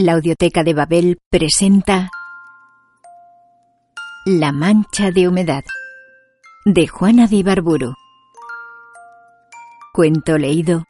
[0.00, 2.08] La Audioteca de Babel presenta
[4.24, 5.64] La mancha de humedad
[6.64, 7.94] de Juana de Ibarburu.
[9.92, 10.84] Cuento leído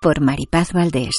[0.00, 1.16] por Maripaz Valdés.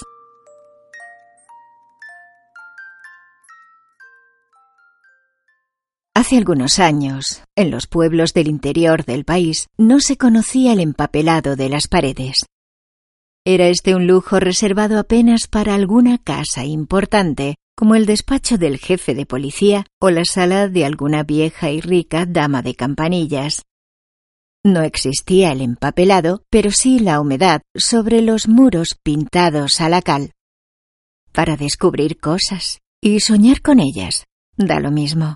[6.13, 11.58] Hace algunos años, en los pueblos del interior del país, no se conocía el empapelado
[11.58, 12.45] de las paredes.
[13.45, 19.16] Era este un lujo reservado apenas para alguna casa importante, como el despacho del jefe
[19.16, 23.64] de policía o la sala de alguna vieja y rica dama de campanillas.
[24.64, 30.31] No existía el empapelado, pero sí la humedad sobre los muros pintados a la cal.
[31.33, 34.23] Para descubrir cosas y soñar con ellas,
[34.55, 35.36] da lo mismo.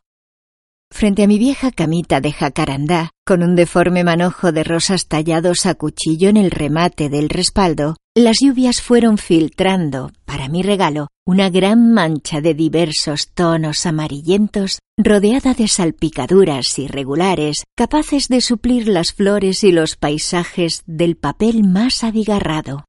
[0.92, 5.76] Frente a mi vieja camita de jacarandá, con un deforme manojo de rosas tallados a
[5.76, 11.94] cuchillo en el remate del respaldo, las lluvias fueron filtrando, para mi regalo, una gran
[11.94, 19.72] mancha de diversos tonos amarillentos, rodeada de salpicaduras irregulares, capaces de suplir las flores y
[19.72, 22.86] los paisajes del papel más abigarrado.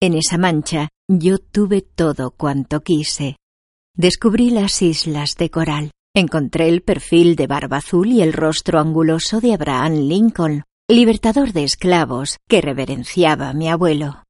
[0.00, 3.36] En esa mancha yo tuve todo cuanto quise.
[3.96, 9.40] Descubrí las islas de coral, Encontré el perfil de barba azul y el rostro anguloso
[9.40, 14.22] de Abraham Lincoln, libertador de esclavos que reverenciaba a mi abuelo.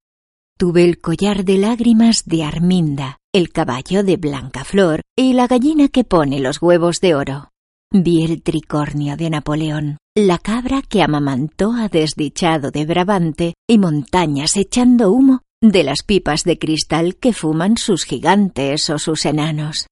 [0.57, 6.05] Tuve el collar de lágrimas de Arminda, el caballo de Blancaflor y la gallina que
[6.05, 7.51] pone los huevos de oro.
[7.93, 14.57] Vi el tricornio de Napoleón, la cabra que amamantó a desdichado de Brabante y montañas
[14.57, 19.87] echando humo de las pipas de cristal que fuman sus gigantes o sus enanos.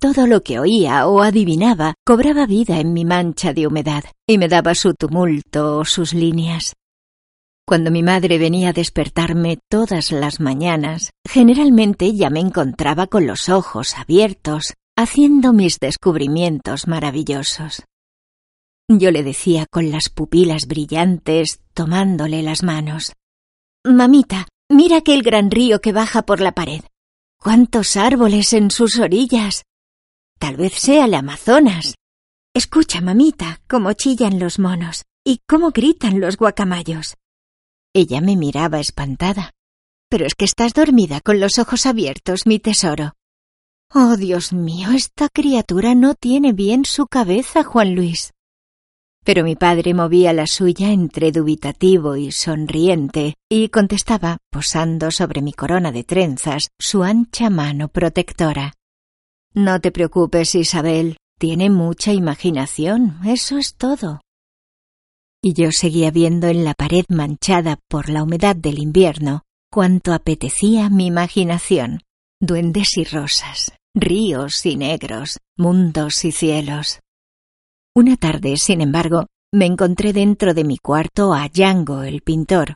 [0.00, 4.46] Todo lo que oía o adivinaba cobraba vida en mi mancha de humedad y me
[4.46, 6.74] daba su tumulto o sus líneas.
[7.66, 13.48] Cuando mi madre venía a despertarme todas las mañanas, generalmente ya me encontraba con los
[13.48, 17.82] ojos abiertos, haciendo mis descubrimientos maravillosos.
[18.88, 23.14] Yo le decía con las pupilas brillantes, tomándole las manos.
[23.84, 26.82] Mamita, mira aquel gran río que baja por la pared.
[27.40, 29.64] ¡Cuántos árboles en sus orillas!
[30.38, 31.94] Tal vez sea el Amazonas.
[32.54, 37.16] Escucha, mamita, cómo chillan los monos y cómo gritan los guacamayos.
[37.94, 39.52] Ella me miraba espantada.
[40.08, 43.12] Pero es que estás dormida con los ojos abiertos, mi tesoro.
[43.92, 48.32] Oh, Dios mío, esta criatura no tiene bien su cabeza, Juan Luis.
[49.24, 55.52] Pero mi padre movía la suya entre dubitativo y sonriente, y contestaba, posando sobre mi
[55.52, 58.77] corona de trenzas, su ancha mano protectora.
[59.58, 61.16] No te preocupes, Isabel.
[61.36, 64.20] Tiene mucha imaginación, eso es todo.
[65.42, 70.90] Y yo seguía viendo en la pared manchada por la humedad del invierno cuanto apetecía
[70.90, 72.02] mi imaginación.
[72.40, 77.00] Duendes y rosas, ríos y negros, mundos y cielos.
[77.96, 82.74] Una tarde, sin embargo, me encontré dentro de mi cuarto a Django, el pintor,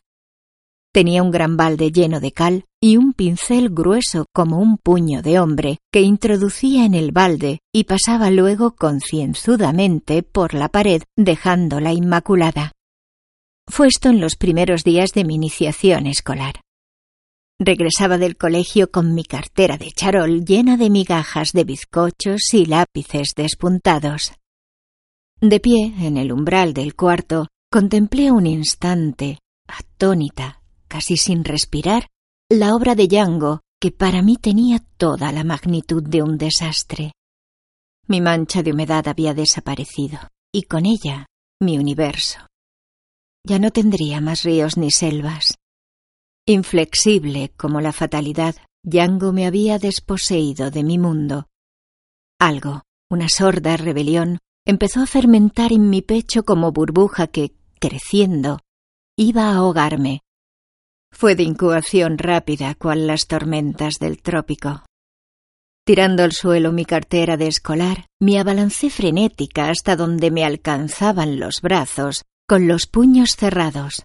[0.93, 5.39] Tenía un gran balde lleno de cal y un pincel grueso como un puño de
[5.39, 12.73] hombre que introducía en el balde y pasaba luego concienzudamente por la pared dejándola inmaculada.
[13.67, 16.61] Fue esto en los primeros días de mi iniciación escolar.
[17.59, 23.33] Regresaba del colegio con mi cartera de charol llena de migajas de bizcochos y lápices
[23.35, 24.33] despuntados.
[25.41, 30.62] De pie, en el umbral del cuarto, contemplé un instante, atónita,
[30.93, 32.11] casi sin respirar,
[32.51, 37.13] la obra de Yango, que para mí tenía toda la magnitud de un desastre.
[38.07, 40.19] Mi mancha de humedad había desaparecido,
[40.53, 41.25] y con ella
[41.59, 42.45] mi universo.
[43.43, 45.55] Ya no tendría más ríos ni selvas.
[46.45, 51.47] Inflexible como la fatalidad, Yango me había desposeído de mi mundo.
[52.39, 58.59] Algo, una sorda rebelión, empezó a fermentar en mi pecho como burbuja que, creciendo,
[59.17, 60.21] iba a ahogarme,
[61.13, 64.83] fue de incubación rápida cual las tormentas del trópico.
[65.85, 71.61] Tirando al suelo mi cartera de escolar, me abalancé frenética hasta donde me alcanzaban los
[71.61, 74.03] brazos, con los puños cerrados.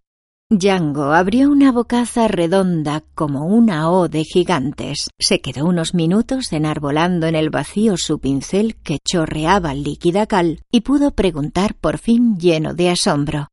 [0.51, 5.09] Django abrió una bocaza redonda como una O de gigantes.
[5.19, 10.81] Se quedó unos minutos enarbolando en el vacío su pincel que chorreaba líquida cal y
[10.81, 13.49] pudo preguntar por fin lleno de asombro.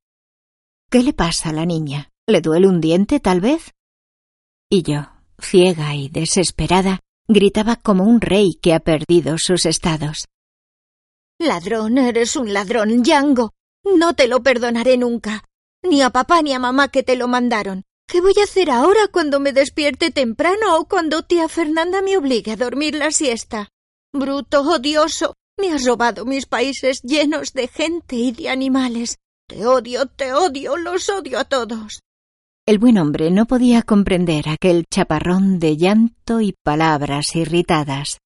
[0.90, 2.12] ¿Qué le pasa a la niña?
[2.28, 3.74] ¿Le duele un diente, tal vez?
[4.70, 10.26] Y yo, ciega y desesperada, gritaba como un rey que ha perdido sus estados.
[11.40, 13.52] Ladrón, eres un ladrón, Django.
[13.84, 15.44] No te lo perdonaré nunca
[15.86, 17.84] ni a papá ni a mamá que te lo mandaron.
[18.08, 22.52] ¿Qué voy a hacer ahora cuando me despierte temprano o cuando tía Fernanda me obligue
[22.52, 23.70] a dormir la siesta?
[24.14, 29.18] Bruto, odioso, me has robado mis países llenos de gente y de animales.
[29.48, 32.02] Te odio, te odio, los odio a todos.
[32.68, 38.18] El buen hombre no podía comprender aquel chaparrón de llanto y palabras irritadas.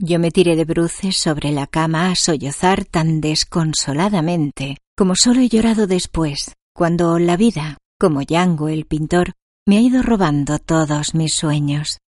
[0.00, 5.48] Yo me tiré de bruces sobre la cama a sollozar tan desconsoladamente como solo he
[5.48, 9.32] llorado después, cuando la vida, como Yango el pintor,
[9.66, 11.98] me ha ido robando todos mis sueños,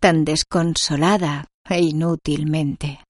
[0.00, 3.00] tan desconsolada e inútilmente.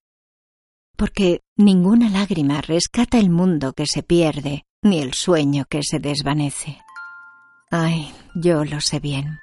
[0.96, 6.80] Porque ninguna lágrima rescata el mundo que se pierde, ni el sueño que se desvanece.
[7.74, 9.41] Ay, yo lo sé bien.